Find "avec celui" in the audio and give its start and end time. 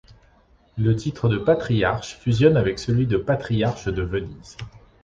2.57-3.05